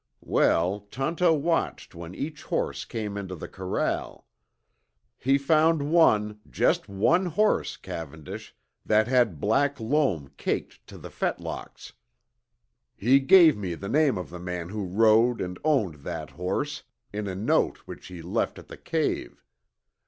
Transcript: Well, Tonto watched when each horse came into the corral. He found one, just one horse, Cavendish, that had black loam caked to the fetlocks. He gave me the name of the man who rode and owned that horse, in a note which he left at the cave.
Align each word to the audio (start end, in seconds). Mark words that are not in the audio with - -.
Well, 0.25 0.79
Tonto 0.89 1.31
watched 1.31 1.93
when 1.93 2.15
each 2.15 2.41
horse 2.41 2.85
came 2.85 3.17
into 3.19 3.35
the 3.35 3.47
corral. 3.47 4.25
He 5.19 5.37
found 5.37 5.91
one, 5.91 6.39
just 6.49 6.89
one 6.89 7.27
horse, 7.27 7.77
Cavendish, 7.77 8.55
that 8.83 9.07
had 9.07 9.39
black 9.39 9.79
loam 9.79 10.31
caked 10.37 10.87
to 10.87 10.97
the 10.97 11.11
fetlocks. 11.11 11.93
He 12.97 13.19
gave 13.19 13.55
me 13.55 13.75
the 13.75 13.89
name 13.89 14.17
of 14.17 14.31
the 14.31 14.39
man 14.39 14.69
who 14.69 14.85
rode 14.87 15.39
and 15.39 15.59
owned 15.63 15.97
that 16.03 16.31
horse, 16.31 16.81
in 17.13 17.27
a 17.27 17.35
note 17.35 17.77
which 17.85 18.07
he 18.07 18.23
left 18.23 18.57
at 18.57 18.69
the 18.69 18.77
cave. 18.77 19.43